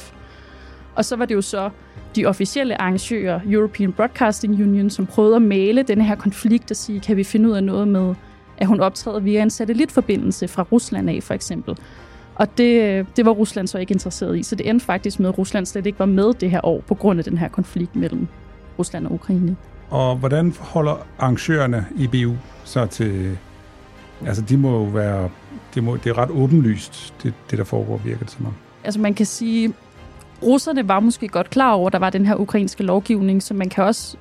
Og 0.96 1.06
så 1.06 1.16
var 1.16 1.26
det 1.26 1.36
jo 1.36 1.42
så 1.42 1.70
de 2.16 2.26
officielle 2.26 2.82
arrangører, 2.82 3.40
European 3.50 3.92
Broadcasting 3.92 4.54
Union, 4.54 4.90
som 4.90 5.06
prøvede 5.06 5.36
at 5.36 5.42
male 5.42 5.84
den 5.84 6.02
her 6.02 6.16
konflikt 6.16 6.72
og 6.72 6.78
sige, 6.78 7.00
kan 7.00 7.18
vi 7.18 7.24
finde 7.24 7.50
ud 7.50 7.56
af 7.56 7.64
noget 7.64 7.88
med, 7.88 8.16
at 8.58 8.68
hun 8.68 8.80
optræder 8.80 9.20
via 9.20 9.42
en 9.42 9.50
satellitforbindelse 9.50 10.48
fra 10.48 10.66
Rusland 10.72 11.10
af, 11.10 11.24
for 11.24 11.34
eksempel. 11.34 11.78
Og 12.36 12.58
det, 12.58 13.06
det 13.18 13.26
var 13.26 13.32
Rusland 13.32 13.68
så 13.68 13.78
ikke 13.78 13.92
interesseret 13.92 14.38
i, 14.38 14.44
så 14.44 14.56
det 14.56 14.70
endte 14.70 14.86
faktisk 14.86 15.20
med, 15.20 15.30
at 15.30 15.38
Rusland 15.38 15.66
slet 15.66 15.86
ikke 15.86 16.00
var 16.00 16.06
med 16.06 16.34
det 16.34 16.52
her 16.52 16.66
år, 16.66 16.82
på 16.88 16.96
grund 16.96 17.20
af 17.20 17.24
den 17.26 17.38
her 17.38 17.48
konflikt 17.48 17.96
mellem 17.96 18.28
Rusland 18.80 19.08
og 19.08 19.14
Ukraine. 19.14 19.56
Og 19.90 20.16
hvordan 20.16 20.52
forholder 20.52 21.08
arrangørerne 21.20 21.86
i 21.98 22.08
BU 22.08 22.34
så 22.64 22.86
til... 22.86 23.38
Altså, 24.26 24.42
de 24.42 24.58
må 24.58 24.72
jo 24.72 24.84
være... 24.84 25.30
Det, 25.76 25.84
må, 25.84 25.96
det 25.96 26.10
er 26.10 26.18
ret 26.18 26.30
åbenlyst, 26.30 27.14
det, 27.24 27.34
det 27.52 27.58
der 27.58 27.64
foregår, 27.64 27.98
virker 27.98 28.20
det 28.20 28.32
som 28.32 28.46
om. 28.46 28.54
Altså, 28.84 29.00
man 29.00 29.14
kan 29.14 29.26
sige, 29.26 29.74
russerne 30.44 30.88
var 30.88 31.00
måske 31.00 31.28
godt 31.28 31.50
klar 31.50 31.74
over, 31.74 31.88
at 31.88 31.94
der 31.94 32.00
var 32.00 32.10
den 32.10 32.26
her 32.26 32.36
ukrainske 32.36 32.84
lovgivning, 32.84 33.44
så 33.44 33.54
man 33.54 33.70
kan 33.70 33.84
også 33.84 34.18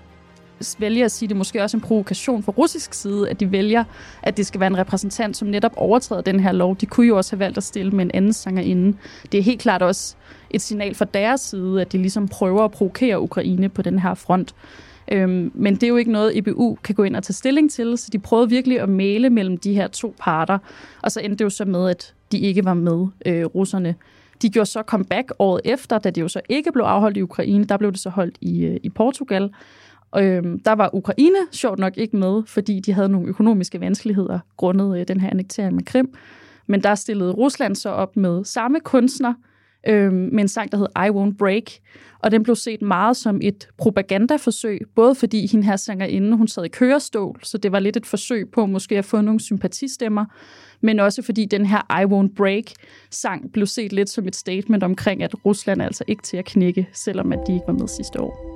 vælge 0.78 1.04
at 1.04 1.10
sige, 1.10 1.26
at 1.26 1.28
det 1.28 1.36
måske 1.36 1.62
også 1.62 1.76
en 1.76 1.80
provokation 1.80 2.42
fra 2.42 2.52
russisk 2.52 2.94
side, 2.94 3.30
at 3.30 3.40
de 3.40 3.52
vælger, 3.52 3.84
at 4.22 4.36
det 4.36 4.46
skal 4.46 4.60
være 4.60 4.66
en 4.66 4.78
repræsentant, 4.78 5.36
som 5.36 5.48
netop 5.48 5.72
overtræder 5.76 6.22
den 6.22 6.40
her 6.40 6.52
lov. 6.52 6.76
De 6.76 6.86
kunne 6.86 7.06
jo 7.06 7.16
også 7.16 7.32
have 7.32 7.40
valgt 7.40 7.56
at 7.56 7.64
stille 7.64 7.92
med 7.92 8.04
en 8.04 8.10
anden 8.14 8.32
sanger 8.32 8.62
inden. 8.62 8.98
Det 9.32 9.38
er 9.38 9.42
helt 9.42 9.60
klart 9.60 9.82
også 9.82 10.14
et 10.50 10.60
signal 10.60 10.94
fra 10.94 11.04
deres 11.04 11.40
side, 11.40 11.80
at 11.80 11.92
de 11.92 11.98
ligesom 11.98 12.28
prøver 12.28 12.64
at 12.64 12.70
provokere 12.70 13.20
Ukraine 13.20 13.68
på 13.68 13.82
den 13.82 13.98
her 13.98 14.14
front. 14.14 14.54
Øhm, 15.12 15.50
men 15.54 15.74
det 15.74 15.82
er 15.82 15.88
jo 15.88 15.96
ikke 15.96 16.12
noget, 16.12 16.38
EBU 16.38 16.78
kan 16.84 16.94
gå 16.94 17.02
ind 17.02 17.16
og 17.16 17.22
tage 17.22 17.34
stilling 17.34 17.70
til, 17.70 17.98
så 17.98 18.08
de 18.12 18.18
prøvede 18.18 18.50
virkelig 18.50 18.80
at 18.80 18.88
male 18.88 19.30
mellem 19.30 19.56
de 19.56 19.74
her 19.74 19.86
to 19.86 20.14
parter, 20.20 20.58
og 21.02 21.12
så 21.12 21.20
endte 21.20 21.36
det 21.36 21.44
jo 21.44 21.50
så 21.50 21.64
med, 21.64 21.88
at 21.88 22.14
de 22.32 22.38
ikke 22.38 22.64
var 22.64 22.74
med, 22.74 23.06
øh, 23.26 23.44
russerne. 23.44 23.94
De 24.42 24.50
gjorde 24.50 24.70
så 24.70 24.82
comeback 24.86 25.32
året 25.38 25.60
efter, 25.64 25.98
da 25.98 26.10
det 26.10 26.20
jo 26.20 26.28
så 26.28 26.40
ikke 26.48 26.72
blev 26.72 26.84
afholdt 26.84 27.16
i 27.16 27.22
Ukraine, 27.22 27.64
der 27.64 27.76
blev 27.76 27.92
det 27.92 28.00
så 28.00 28.10
holdt 28.10 28.38
i, 28.40 28.64
øh, 28.64 28.76
i 28.82 28.88
Portugal, 28.90 29.50
Øhm, 30.18 30.60
der 30.60 30.72
var 30.72 30.90
Ukraine 30.92 31.38
sjovt 31.52 31.78
nok 31.78 31.96
ikke 31.96 32.16
med, 32.16 32.42
fordi 32.46 32.80
de 32.80 32.92
havde 32.92 33.08
nogle 33.08 33.28
økonomiske 33.28 33.80
vanskeligheder 33.80 34.38
grundet 34.56 35.00
øh, 35.00 35.08
den 35.08 35.20
her 35.20 35.30
annektering 35.30 35.74
med 35.74 35.84
Krim. 35.84 36.14
Men 36.66 36.82
der 36.82 36.94
stillede 36.94 37.32
Rusland 37.32 37.74
så 37.76 37.88
op 37.88 38.16
med 38.16 38.44
samme 38.44 38.80
kunstner, 38.80 39.34
øh, 39.88 40.12
med 40.12 40.40
en 40.40 40.48
sang, 40.48 40.72
der 40.72 40.78
hed 40.78 40.86
I 40.96 41.10
Won't 41.10 41.36
Break. 41.36 41.64
Og 42.18 42.30
den 42.30 42.42
blev 42.42 42.56
set 42.56 42.82
meget 42.82 43.16
som 43.16 43.40
et 43.42 43.68
propagandaforsøg, 43.78 44.80
både 44.94 45.14
fordi 45.14 45.46
hende 45.46 45.66
her 45.66 45.76
sangerinde, 45.76 46.36
hun 46.36 46.48
sad 46.48 46.64
i 46.64 46.68
kørestol, 46.68 47.40
så 47.42 47.58
det 47.58 47.72
var 47.72 47.78
lidt 47.78 47.96
et 47.96 48.06
forsøg 48.06 48.48
på 48.52 48.66
måske 48.66 48.98
at 48.98 49.04
få 49.04 49.20
nogle 49.20 49.40
sympatistemmer, 49.40 50.24
men 50.80 51.00
også 51.00 51.22
fordi 51.22 51.44
den 51.44 51.66
her 51.66 52.00
I 52.00 52.04
Won't 52.04 52.34
Break 52.34 52.64
sang 53.10 53.52
blev 53.52 53.66
set 53.66 53.92
lidt 53.92 54.10
som 54.10 54.28
et 54.28 54.36
statement 54.36 54.82
omkring, 54.82 55.22
at 55.22 55.44
Rusland 55.44 55.80
er 55.80 55.84
altså 55.84 56.04
ikke 56.06 56.22
til 56.22 56.36
at 56.36 56.44
knække, 56.44 56.88
selvom 56.92 57.32
at 57.32 57.38
de 57.46 57.52
ikke 57.52 57.66
var 57.66 57.72
med 57.72 57.88
sidste 57.88 58.20
år 58.20 58.53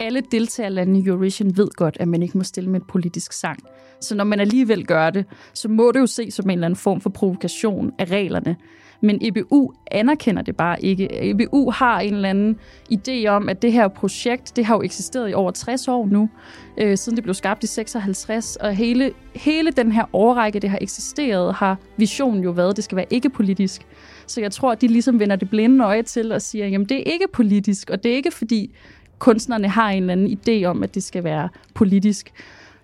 alle 0.00 0.20
deltagerlande 0.20 1.00
i 1.00 1.06
Eurovision 1.06 1.56
ved 1.56 1.68
godt, 1.76 1.96
at 2.00 2.08
man 2.08 2.22
ikke 2.22 2.38
må 2.38 2.44
stille 2.44 2.70
med 2.70 2.80
et 2.80 2.86
politisk 2.86 3.32
sang. 3.32 3.58
Så 4.00 4.14
når 4.14 4.24
man 4.24 4.40
alligevel 4.40 4.86
gør 4.86 5.10
det, 5.10 5.24
så 5.54 5.68
må 5.68 5.92
det 5.92 6.00
jo 6.00 6.06
se 6.06 6.30
som 6.30 6.50
en 6.50 6.50
eller 6.50 6.66
anden 6.66 6.76
form 6.76 7.00
for 7.00 7.10
provokation 7.10 7.92
af 7.98 8.04
reglerne. 8.10 8.56
Men 9.00 9.18
EBU 9.22 9.72
anerkender 9.90 10.42
det 10.42 10.56
bare 10.56 10.84
ikke. 10.84 11.30
EBU 11.30 11.70
har 11.70 12.00
en 12.00 12.14
eller 12.14 12.28
anden 12.28 12.56
idé 12.92 13.26
om, 13.26 13.48
at 13.48 13.62
det 13.62 13.72
her 13.72 13.88
projekt, 13.88 14.56
det 14.56 14.64
har 14.64 14.74
jo 14.74 14.82
eksisteret 14.82 15.30
i 15.30 15.34
over 15.34 15.50
60 15.50 15.88
år 15.88 16.06
nu, 16.06 16.30
øh, 16.78 16.98
siden 16.98 17.16
det 17.16 17.24
blev 17.24 17.34
skabt 17.34 17.64
i 17.64 17.66
56, 17.66 18.56
og 18.56 18.74
hele, 18.74 19.12
hele 19.34 19.70
den 19.70 19.92
her 19.92 20.04
årrække, 20.12 20.60
det 20.60 20.70
har 20.70 20.78
eksisteret, 20.80 21.54
har 21.54 21.76
visionen 21.96 22.44
jo 22.44 22.50
været, 22.50 22.70
at 22.70 22.76
det 22.76 22.84
skal 22.84 22.96
være 22.96 23.06
ikke 23.10 23.30
politisk. 23.30 23.86
Så 24.26 24.40
jeg 24.40 24.52
tror, 24.52 24.72
at 24.72 24.80
de 24.80 24.86
ligesom 24.86 25.20
vender 25.20 25.36
det 25.36 25.50
blinde 25.50 25.84
øje 25.84 26.02
til 26.02 26.32
og 26.32 26.42
siger, 26.42 26.66
jamen 26.66 26.88
det 26.88 26.96
er 26.96 27.12
ikke 27.12 27.26
politisk, 27.32 27.90
og 27.90 28.02
det 28.02 28.12
er 28.12 28.16
ikke 28.16 28.30
fordi 28.30 28.74
kunstnerne 29.18 29.68
har 29.68 29.90
en 29.90 30.02
eller 30.02 30.12
anden 30.12 30.38
idé 30.38 30.64
om, 30.64 30.82
at 30.82 30.94
det 30.94 31.02
skal 31.02 31.24
være 31.24 31.48
politisk. 31.74 32.32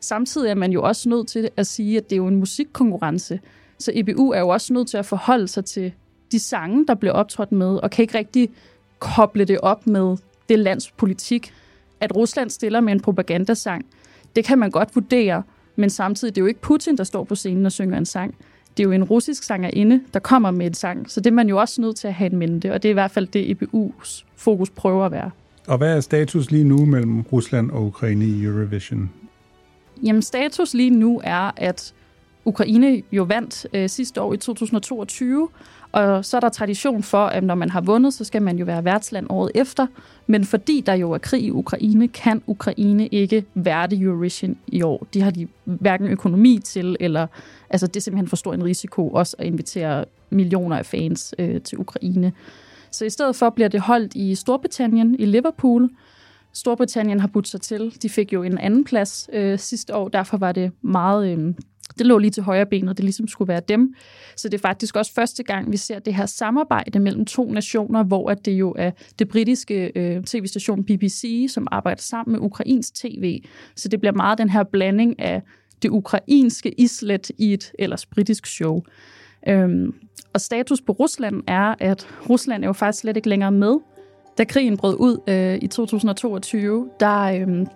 Samtidig 0.01 0.51
er 0.51 0.55
man 0.55 0.73
jo 0.73 0.83
også 0.83 1.09
nødt 1.09 1.29
til 1.29 1.49
at 1.57 1.67
sige, 1.67 1.97
at 1.97 2.11
det 2.11 2.13
er 2.13 2.17
jo 2.17 2.27
en 2.27 2.37
musikkonkurrence. 2.37 3.41
Så 3.79 3.93
EBU 3.95 4.31
er 4.31 4.41
jo 4.41 4.49
også 4.49 4.73
nødt 4.73 4.89
til 4.89 4.97
at 4.97 5.07
forholde 5.07 5.49
sig 5.49 5.65
til 5.65 5.93
de 6.33 6.39
sange, 6.39 6.87
der 6.87 6.95
bliver 6.95 7.13
optrådt 7.13 7.53
med, 7.53 7.77
og 7.77 7.91
kan 7.91 8.03
ikke 8.03 8.19
rigtig 8.19 8.51
koble 8.99 9.45
det 9.45 9.61
op 9.61 9.87
med 9.87 10.17
det 10.49 10.59
lands 10.59 10.91
politik. 10.91 11.53
At 12.01 12.17
Rusland 12.17 12.51
stiller 12.51 12.81
med 12.81 12.93
en 12.93 13.01
propagandasang, 13.01 13.87
det 14.37 14.45
kan 14.45 14.59
man 14.59 14.71
godt 14.71 14.95
vurdere, 14.95 15.43
men 15.77 15.91
samtidig 15.91 16.35
det 16.35 16.41
er 16.41 16.43
jo 16.43 16.47
ikke 16.47 16.61
Putin, 16.61 16.97
der 16.97 17.05
står 17.05 17.25
på 17.25 17.35
scenen 17.35 17.67
og 17.67 17.73
synger 17.73 17.99
en 17.99 18.07
sang. 18.07 18.35
Det 18.77 18.83
er 18.83 18.85
jo 18.85 18.93
en 18.93 19.05
russisk 19.05 19.43
sangerinde, 19.43 20.01
der 20.15 20.21
kommer 20.21 20.51
med 20.51 20.67
en 20.67 20.75
sang, 20.75 21.11
så 21.11 21.21
det 21.21 21.31
er 21.31 21.35
man 21.35 21.49
jo 21.49 21.59
også 21.59 21.81
nødt 21.81 21.97
til 21.97 22.09
at 22.09 22.15
have 22.15 22.33
en 22.33 22.39
mente, 22.39 22.73
og 22.73 22.83
det 22.83 22.89
er 22.89 22.91
i 22.91 22.95
hvert 22.95 23.11
fald 23.11 23.27
det, 23.27 23.57
EBU's 23.57 24.25
fokus 24.37 24.71
prøver 24.71 25.07
at 25.07 25.13
være. 25.13 25.31
Og 25.67 25.79
hvad 25.79 25.97
er 25.97 26.01
status 26.01 26.51
lige 26.51 26.65
nu 26.65 26.85
mellem 26.85 27.21
Rusland 27.21 27.71
og 27.71 27.83
Ukraine 27.83 28.25
i 28.25 28.45
Eurovision? 28.45 29.11
Jamen, 30.03 30.23
status 30.23 30.75
lige 30.75 30.91
nu 30.91 31.21
er, 31.25 31.51
at 31.57 31.95
Ukraine 32.45 33.03
jo 33.13 33.23
vandt 33.23 33.67
øh, 33.73 33.89
sidste 33.89 34.21
år 34.21 34.35
i 34.35 34.37
2022, 34.37 35.49
og 35.93 36.25
så 36.25 36.37
er 36.37 36.41
der 36.41 36.49
tradition 36.49 37.03
for, 37.03 37.27
at 37.27 37.45
når 37.45 37.55
man 37.55 37.71
har 37.71 37.81
vundet, 37.81 38.15
så 38.15 38.25
skal 38.25 38.43
man 38.43 38.59
jo 38.59 38.65
være 38.65 38.85
værtsland 38.85 39.27
året 39.31 39.51
efter. 39.55 39.87
Men 40.27 40.45
fordi 40.45 40.83
der 40.87 40.95
jo 40.95 41.13
er 41.13 41.19
krig 41.19 41.43
i 41.43 41.51
Ukraine, 41.51 42.09
kan 42.09 42.43
Ukraine 42.47 43.07
ikke 43.07 43.45
værte 43.55 44.01
Eurovision 44.01 44.57
i 44.67 44.83
år. 44.83 45.07
De 45.15 45.21
har 45.21 45.31
de 45.31 45.49
hverken 45.65 46.09
økonomi 46.09 46.59
til, 46.59 46.97
eller 47.01 47.27
altså 47.71 47.87
det 47.87 47.97
er 47.97 48.01
simpelthen 48.01 48.29
for 48.29 48.37
stor 48.37 48.55
en 48.55 48.65
risiko 48.65 49.09
også 49.09 49.37
at 49.39 49.47
invitere 49.47 50.05
millioner 50.31 50.77
af 50.77 50.87
fans 50.87 51.35
øh, 51.39 51.61
til 51.61 51.79
Ukraine. 51.79 52.33
Så 52.95 53.05
i 53.05 53.11
stedet 53.11 53.37
for 53.37 53.51
bliver 53.51 53.69
det 53.69 53.81
holdt 53.81 54.15
i 54.15 54.35
Storbritannien, 54.35 55.21
i 55.21 55.25
Liverpool. 55.25 55.91
Storbritannien 56.53 57.21
har 57.21 57.29
budt 57.29 57.49
sig 57.49 57.61
til. 57.61 57.97
De 58.03 58.09
fik 58.09 58.33
jo 58.33 58.43
en 58.43 58.59
anden 58.59 58.85
plads 58.85 59.29
øh, 59.33 59.59
sidste 59.59 59.95
år, 59.95 60.09
derfor 60.09 60.37
var 60.37 60.53
det 60.53 60.73
meget... 60.83 61.39
Øh, 61.39 61.55
det 61.99 62.07
lå 62.07 62.19
lige 62.19 62.31
til 62.31 62.43
højre 62.43 62.67
benet, 62.67 62.97
det 62.97 63.05
ligesom 63.05 63.29
skulle 63.29 63.49
være 63.49 63.61
dem. 63.69 63.95
Så 64.37 64.49
det 64.49 64.55
er 64.55 64.63
faktisk 64.63 64.97
også 64.97 65.13
første 65.15 65.43
gang, 65.43 65.73
vi 65.73 65.77
ser 65.77 65.99
det 65.99 66.15
her 66.15 66.27
samarbejde 66.27 66.99
mellem 66.99 67.27
to 67.27 67.53
nationer, 67.53 68.03
hvor 68.03 68.31
at 68.31 68.45
det 68.45 68.53
jo 68.53 68.75
er 68.79 68.91
det 69.19 69.29
britiske 69.29 69.93
øh, 69.97 70.25
tv-station 70.25 70.85
BBC, 70.85 71.47
som 71.51 71.69
arbejder 71.71 72.03
sammen 72.03 72.33
med 72.33 72.41
ukrainsk 72.41 72.95
tv. 72.95 73.43
Så 73.77 73.89
det 73.89 74.01
bliver 74.01 74.13
meget 74.13 74.39
den 74.39 74.51
her 74.51 74.63
blanding 74.63 75.21
af 75.21 75.43
det 75.83 75.89
ukrainske 75.89 76.81
islet 76.81 77.31
i 77.39 77.53
et 77.53 77.73
ellers 77.79 78.07
britisk 78.07 78.47
show. 78.47 78.83
Øhm, 79.49 79.95
og 80.33 80.41
status 80.41 80.81
på 80.81 80.93
Rusland 80.93 81.43
er, 81.47 81.75
at 81.81 82.07
Rusland 82.31 82.65
er 82.65 82.69
jo 82.69 82.73
faktisk 82.73 83.01
slet 83.01 83.17
ikke 83.17 83.29
længere 83.29 83.53
med. 83.53 83.77
Da 84.39 84.45
krigen 84.45 84.77
brød 84.77 84.97
ud 84.99 85.19
øh, 85.27 85.59
i 85.63 85.67
2022, 85.67 86.91
der 87.01 87.23
øh, 87.23 87.67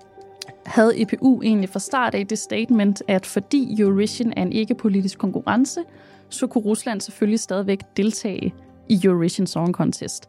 havde 0.66 1.00
EPU 1.00 1.42
egentlig 1.42 1.68
fra 1.68 1.78
start 1.78 2.14
af 2.14 2.26
det 2.26 2.38
statement, 2.38 3.02
at 3.08 3.26
fordi 3.26 3.80
Eurovision 3.80 4.32
er 4.36 4.42
en 4.42 4.52
ikke-politisk 4.52 5.18
konkurrence, 5.18 5.80
så 6.28 6.46
kunne 6.46 6.64
Rusland 6.64 7.00
selvfølgelig 7.00 7.40
stadigvæk 7.40 7.80
deltage 7.96 8.54
i 8.88 9.00
Eurovision 9.04 9.46
Song 9.46 9.74
Contest. 9.74 10.28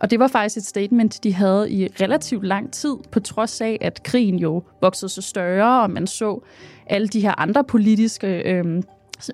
Og 0.00 0.10
det 0.10 0.18
var 0.18 0.28
faktisk 0.28 0.56
et 0.56 0.64
statement, 0.64 1.24
de 1.24 1.34
havde 1.34 1.70
i 1.70 1.86
relativt 1.86 2.46
lang 2.46 2.72
tid, 2.72 2.94
på 3.10 3.20
trods 3.20 3.60
af, 3.60 3.78
at 3.80 4.02
krigen 4.02 4.38
jo 4.38 4.62
voksede 4.80 5.08
så 5.08 5.22
større, 5.22 5.82
og 5.82 5.90
man 5.90 6.06
så 6.06 6.40
alle 6.86 7.08
de 7.08 7.20
her 7.20 7.40
andre 7.40 7.64
politiske 7.64 8.52
øh, 8.52 8.82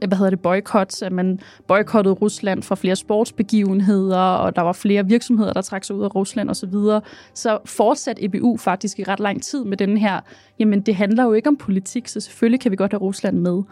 hvad 0.08 0.18
hedder 0.18 0.30
det, 0.30 0.40
boykots, 0.40 1.02
at 1.02 1.12
man 1.12 1.40
boykottede 1.68 2.14
Rusland 2.14 2.62
for 2.62 2.74
flere 2.74 2.96
sportsbegivenheder, 2.96 4.18
og 4.18 4.56
der 4.56 4.62
var 4.62 4.72
flere 4.72 5.06
virksomheder, 5.06 5.52
der 5.52 5.62
trak 5.62 5.84
sig 5.84 5.96
ud 5.96 6.04
af 6.04 6.14
Rusland 6.14 6.50
osv., 6.50 6.70
så, 6.72 7.00
så 7.34 7.58
fortsatte 7.64 8.24
EBU 8.24 8.56
faktisk 8.56 8.98
i 8.98 9.04
ret 9.04 9.20
lang 9.20 9.42
tid 9.42 9.64
med 9.64 9.76
den 9.76 9.96
her, 9.96 10.20
jamen 10.58 10.80
det 10.80 10.94
handler 10.94 11.24
jo 11.24 11.32
ikke 11.32 11.48
om 11.48 11.56
politik, 11.56 12.08
så 12.08 12.20
selvfølgelig 12.20 12.60
kan 12.60 12.70
vi 12.70 12.76
godt 12.76 12.92
have 12.92 13.00
Rusland 13.00 13.38
med. 13.38 13.62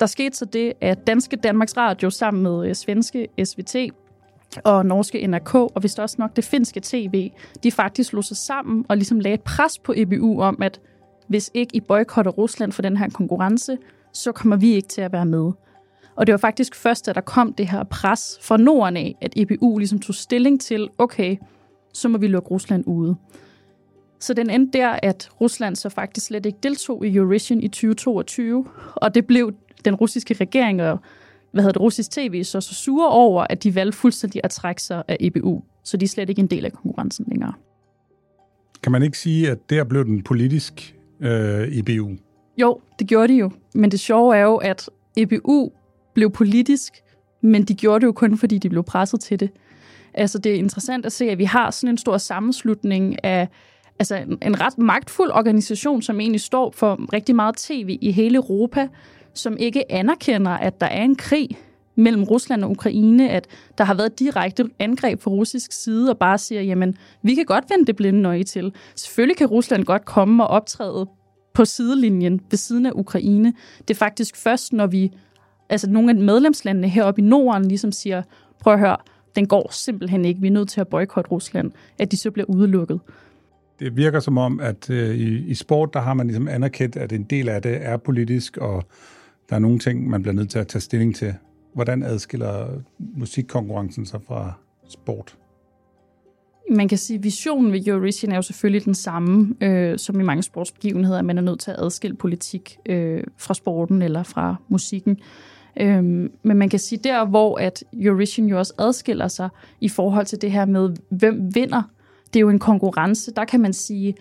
Der 0.00 0.06
skete 0.06 0.36
så 0.36 0.44
det, 0.44 0.72
at 0.80 1.06
danske 1.06 1.36
Danmarks 1.36 1.76
Radio 1.76 2.10
sammen 2.10 2.42
med 2.42 2.68
øh, 2.68 2.74
svenske 2.74 3.28
SVT 3.44 3.76
og 4.64 4.86
norske 4.86 5.26
NRK, 5.26 5.54
og 5.54 5.82
vist 5.82 5.98
også 5.98 6.16
nok 6.18 6.36
det 6.36 6.44
finske 6.44 6.80
TV, 6.82 7.30
de 7.62 7.72
faktisk 7.72 8.10
slog 8.10 8.24
sig 8.24 8.36
sammen 8.36 8.84
og 8.88 8.96
ligesom 8.96 9.20
lagde 9.20 9.34
et 9.34 9.42
pres 9.42 9.78
på 9.78 9.92
EBU 9.96 10.42
om, 10.42 10.58
at 10.62 10.80
hvis 11.28 11.50
ikke 11.54 11.76
I 11.76 11.80
boykotter 11.80 12.30
Rusland 12.30 12.72
for 12.72 12.82
den 12.82 12.96
her 12.96 13.08
konkurrence, 13.08 13.78
så 14.16 14.32
kommer 14.32 14.56
vi 14.56 14.74
ikke 14.74 14.88
til 14.88 15.00
at 15.00 15.12
være 15.12 15.26
med. 15.26 15.52
Og 16.16 16.26
det 16.26 16.32
var 16.32 16.38
faktisk 16.38 16.74
først, 16.74 17.06
da 17.06 17.12
der 17.12 17.20
kom 17.20 17.52
det 17.52 17.68
her 17.68 17.84
pres 17.84 18.38
fra 18.42 18.56
Norden 18.56 18.96
af, 18.96 19.16
at 19.20 19.32
EBU 19.36 19.78
ligesom 19.78 19.98
tog 19.98 20.14
stilling 20.14 20.60
til, 20.60 20.88
okay, 20.98 21.36
så 21.94 22.08
må 22.08 22.18
vi 22.18 22.26
lukke 22.26 22.48
Rusland 22.48 22.84
ude. 22.86 23.16
Så 24.20 24.34
den 24.34 24.50
endte 24.50 24.78
der, 24.78 24.98
at 25.02 25.30
Rusland 25.40 25.76
så 25.76 25.88
faktisk 25.88 26.26
slet 26.26 26.46
ikke 26.46 26.58
deltog 26.62 27.06
i 27.06 27.16
Eurovision 27.16 27.62
i 27.62 27.68
2022, 27.68 28.66
og 28.94 29.14
det 29.14 29.26
blev 29.26 29.52
den 29.84 29.94
russiske 29.94 30.34
regering 30.34 30.82
og 30.82 30.98
hvad 31.52 31.62
hedder 31.62 31.72
det, 31.72 31.82
russisk 31.82 32.10
tv 32.10 32.44
så, 32.44 32.60
så 32.60 32.74
sure 32.74 33.08
over, 33.08 33.46
at 33.50 33.62
de 33.62 33.74
valgte 33.74 33.98
fuldstændig 33.98 34.40
at 34.44 34.50
trække 34.50 34.82
sig 34.82 35.02
af 35.08 35.16
EBU, 35.20 35.62
så 35.84 35.96
de 35.96 36.04
er 36.04 36.08
slet 36.08 36.28
ikke 36.28 36.40
en 36.40 36.46
del 36.46 36.64
af 36.64 36.72
konkurrencen 36.72 37.24
længere. 37.28 37.52
Kan 38.82 38.92
man 38.92 39.02
ikke 39.02 39.18
sige, 39.18 39.50
at 39.50 39.70
der 39.70 39.84
blev 39.84 40.04
den 40.04 40.22
politisk 40.22 40.96
øh, 41.20 41.78
EBU? 41.78 42.16
Jo, 42.56 42.80
det 42.98 43.06
gjorde 43.06 43.32
de 43.32 43.38
jo. 43.38 43.50
Men 43.74 43.90
det 43.90 44.00
sjove 44.00 44.36
er 44.36 44.42
jo, 44.42 44.56
at 44.56 44.90
EBU 45.16 45.72
blev 46.14 46.30
politisk, 46.30 47.02
men 47.40 47.64
de 47.64 47.74
gjorde 47.74 48.00
det 48.00 48.06
jo 48.06 48.12
kun, 48.12 48.38
fordi 48.38 48.58
de 48.58 48.68
blev 48.68 48.84
presset 48.84 49.20
til 49.20 49.40
det. 49.40 49.50
Altså, 50.14 50.38
det 50.38 50.52
er 50.52 50.56
interessant 50.56 51.06
at 51.06 51.12
se, 51.12 51.30
at 51.30 51.38
vi 51.38 51.44
har 51.44 51.70
sådan 51.70 51.90
en 51.90 51.98
stor 51.98 52.18
sammenslutning 52.18 53.24
af 53.24 53.48
altså 53.98 54.16
en, 54.16 54.38
en 54.42 54.60
ret 54.60 54.78
magtfuld 54.78 55.30
organisation, 55.30 56.02
som 56.02 56.20
egentlig 56.20 56.40
står 56.40 56.70
for 56.70 57.12
rigtig 57.12 57.34
meget 57.36 57.56
tv 57.56 57.98
i 58.00 58.12
hele 58.12 58.36
Europa, 58.36 58.88
som 59.34 59.56
ikke 59.56 59.92
anerkender, 59.92 60.50
at 60.50 60.80
der 60.80 60.86
er 60.86 61.02
en 61.02 61.16
krig 61.16 61.48
mellem 61.96 62.22
Rusland 62.24 62.64
og 62.64 62.70
Ukraine, 62.70 63.30
at 63.30 63.46
der 63.78 63.84
har 63.84 63.94
været 63.94 64.18
direkte 64.18 64.64
angreb 64.78 65.20
fra 65.20 65.30
russisk 65.30 65.72
side, 65.72 66.10
og 66.10 66.18
bare 66.18 66.38
siger, 66.38 66.62
jamen, 66.62 66.96
vi 67.22 67.34
kan 67.34 67.44
godt 67.44 67.64
vende 67.70 67.86
det 67.86 67.96
blinde 67.96 68.22
nøje 68.22 68.42
til. 68.42 68.72
Selvfølgelig 68.96 69.36
kan 69.36 69.46
Rusland 69.46 69.84
godt 69.84 70.04
komme 70.04 70.44
og 70.44 70.48
optræde 70.48 71.06
på 71.56 71.64
sidelinjen 71.64 72.40
ved 72.50 72.56
siden 72.58 72.86
af 72.86 72.90
Ukraine. 72.94 73.54
Det 73.88 73.94
er 73.94 73.98
faktisk 73.98 74.36
først, 74.36 74.72
når 74.72 74.86
vi, 74.86 75.12
altså 75.68 75.90
nogle 75.90 76.10
af 76.10 76.16
medlemslandene 76.16 76.88
heroppe 76.88 77.20
i 77.20 77.24
Norden, 77.24 77.68
ligesom 77.68 77.92
siger, 77.92 78.22
prøv 78.60 78.72
at 78.72 78.78
høre, 78.78 78.96
den 79.36 79.46
går 79.46 79.72
simpelthen 79.72 80.24
ikke, 80.24 80.40
vi 80.40 80.46
er 80.46 80.52
nødt 80.52 80.68
til 80.68 80.80
at 80.80 80.88
boykotte 80.88 81.30
Rusland, 81.30 81.72
at 81.98 82.12
de 82.12 82.16
så 82.16 82.30
bliver 82.30 82.46
udelukket. 82.46 83.00
Det 83.80 83.96
virker 83.96 84.20
som 84.20 84.38
om, 84.38 84.60
at 84.60 84.90
øh, 84.90 85.16
i, 85.16 85.46
i 85.46 85.54
sport, 85.54 85.94
der 85.94 86.00
har 86.00 86.14
man 86.14 86.26
ligesom 86.26 86.48
anerkendt, 86.48 86.96
at 86.96 87.12
en 87.12 87.22
del 87.22 87.48
af 87.48 87.62
det 87.62 87.78
er 87.86 87.96
politisk, 87.96 88.56
og 88.56 88.84
der 89.50 89.56
er 89.56 89.60
nogle 89.60 89.78
ting, 89.78 90.10
man 90.10 90.22
bliver 90.22 90.34
nødt 90.34 90.50
til 90.50 90.58
at 90.58 90.68
tage 90.68 90.80
stilling 90.80 91.16
til. 91.16 91.34
Hvordan 91.74 92.02
adskiller 92.02 92.66
musikkonkurrencen 92.98 94.06
sig 94.06 94.20
fra 94.26 94.52
sport? 94.88 95.36
Man 96.70 96.88
kan 96.88 96.98
sige, 96.98 97.16
at 97.18 97.24
visionen 97.24 97.72
ved 97.72 97.86
Eurovision 97.86 98.32
er 98.32 98.36
jo 98.36 98.42
selvfølgelig 98.42 98.84
den 98.84 98.94
samme, 98.94 99.54
øh, 99.60 99.98
som 99.98 100.20
i 100.20 100.22
mange 100.22 100.42
sportsbegivenheder, 100.42 101.18
at 101.18 101.24
man 101.24 101.38
er 101.38 101.42
nødt 101.42 101.60
til 101.60 101.70
at 101.70 101.76
adskille 101.80 102.16
politik 102.16 102.78
øh, 102.86 103.24
fra 103.38 103.54
sporten 103.54 104.02
eller 104.02 104.22
fra 104.22 104.56
musikken. 104.68 105.18
Øhm, 105.80 106.32
men 106.42 106.56
man 106.56 106.68
kan 106.68 106.78
sige, 106.78 107.00
der 107.04 107.24
hvor 107.24 107.58
at 107.58 107.84
Eurovision 107.92 108.46
jo 108.46 108.58
også 108.58 108.72
adskiller 108.78 109.28
sig 109.28 109.48
i 109.80 109.88
forhold 109.88 110.26
til 110.26 110.42
det 110.42 110.52
her 110.52 110.64
med, 110.64 110.96
hvem 111.08 111.54
vinder. 111.54 111.82
Det 112.26 112.36
er 112.36 112.40
jo 112.40 112.48
en 112.48 112.58
konkurrence. 112.58 113.32
Der 113.36 113.44
kan 113.44 113.60
man 113.60 113.72
sige, 113.72 114.14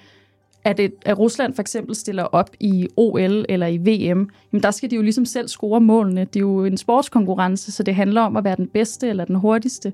at, 0.66 0.80
et, 0.80 0.94
at 1.06 1.20
Rusland 1.20 1.54
for 1.54 1.62
eksempel 1.62 1.96
stiller 1.96 2.24
op 2.24 2.50
i 2.60 2.88
OL 2.98 3.46
eller 3.50 3.68
i 3.68 3.78
VM, 3.78 4.30
jamen 4.54 4.64
der 4.64 4.72
skal 4.72 4.92
de 4.92 4.96
jo 4.96 5.02
ligesom 5.02 5.26
selv 5.26 5.48
score 5.48 5.82
målene. 5.82 6.22
Det 6.22 6.36
er 6.36 6.40
jo 6.40 6.66
en 6.66 6.78
sportskonkurrence, 6.78 7.72
så 7.72 7.84
det 7.84 7.96
handler 7.96 8.22
om 8.22 8.38
at 8.38 8.44
være 8.44 8.56
den 8.56 8.68
bedste 8.68 9.08
eller 9.08 9.26
den 9.26 9.36
hurtigste. 9.36 9.94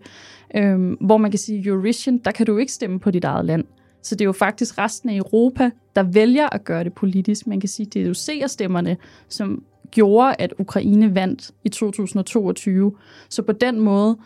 Øhm, 0.55 0.97
hvor 1.01 1.17
man 1.17 1.31
kan 1.31 1.37
sige, 1.37 1.67
Eurovision, 1.67 2.17
der 2.17 2.31
kan 2.31 2.45
du 2.45 2.57
ikke 2.57 2.71
stemme 2.71 2.99
på 2.99 3.11
dit 3.11 3.23
eget 3.23 3.45
land. 3.45 3.63
Så 4.01 4.15
det 4.15 4.21
er 4.21 4.25
jo 4.25 4.31
faktisk 4.31 4.77
resten 4.77 5.09
af 5.09 5.15
Europa, 5.15 5.69
der 5.95 6.03
vælger 6.03 6.49
at 6.49 6.63
gøre 6.63 6.83
det 6.83 6.93
politisk. 6.93 7.47
Man 7.47 7.59
kan 7.59 7.69
sige, 7.69 7.85
det 7.85 8.01
er 8.01 8.07
jo 8.07 8.13
seerstemmerne, 8.13 8.97
som 9.29 9.63
gjorde, 9.91 10.35
at 10.39 10.53
Ukraine 10.59 11.15
vandt 11.15 11.51
i 11.63 11.69
2022. 11.69 12.95
Så 13.29 13.41
på 13.41 13.51
den 13.51 13.79
måde 13.79 14.17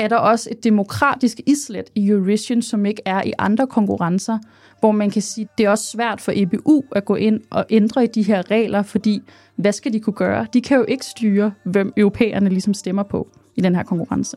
er 0.00 0.08
der 0.08 0.16
også 0.16 0.48
et 0.52 0.64
demokratisk 0.64 1.40
islet 1.46 1.90
i 1.94 2.08
Eurovision, 2.08 2.62
som 2.62 2.86
ikke 2.86 3.02
er 3.04 3.22
i 3.22 3.32
andre 3.38 3.66
konkurrencer 3.66 4.38
hvor 4.80 4.92
man 4.92 5.10
kan 5.10 5.22
sige, 5.22 5.48
det 5.58 5.66
er 5.66 5.70
også 5.70 5.84
svært 5.84 6.20
for 6.20 6.32
EBU 6.34 6.84
at 6.92 7.04
gå 7.04 7.14
ind 7.14 7.40
og 7.50 7.66
ændre 7.70 8.04
i 8.04 8.06
de 8.06 8.22
her 8.22 8.50
regler, 8.50 8.82
fordi 8.82 9.22
hvad 9.56 9.72
skal 9.72 9.92
de 9.92 10.00
kunne 10.00 10.14
gøre? 10.14 10.46
De 10.52 10.60
kan 10.60 10.76
jo 10.76 10.84
ikke 10.88 11.06
styre, 11.06 11.52
hvem 11.64 11.92
europæerne 11.96 12.50
ligesom 12.50 12.74
stemmer 12.74 13.02
på 13.02 13.28
i 13.56 13.60
den 13.60 13.74
her 13.74 13.82
konkurrence. 13.82 14.36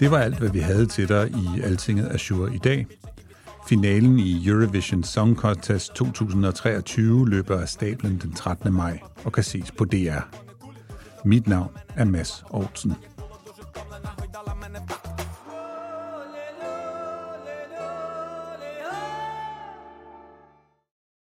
Det 0.00 0.10
var 0.10 0.18
alt, 0.18 0.38
hvad 0.38 0.50
vi 0.50 0.58
havde 0.58 0.86
til 0.86 1.08
dig 1.08 1.30
i 1.30 1.60
Altinget 1.60 2.08
Azure 2.14 2.54
i 2.54 2.58
dag. 2.58 2.86
Finalen 3.66 4.18
i 4.18 4.48
Eurovision 4.48 5.02
Song 5.04 5.36
Contest 5.36 5.94
2023 5.94 7.28
løber 7.28 7.60
af 7.60 7.68
stablen 7.68 8.18
den 8.22 8.32
13. 8.32 8.72
maj 8.72 9.00
og 9.24 9.32
kan 9.32 9.44
ses 9.44 9.70
på 9.70 9.84
DR. 9.84 10.20
Mit 11.24 11.46
navn 11.46 11.70
er 11.96 12.04
Mads 12.04 12.44
Aarhusen. 12.54 12.94